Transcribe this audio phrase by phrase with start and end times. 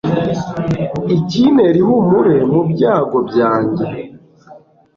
[1.17, 3.85] ikintera ihumure mu byago byanjye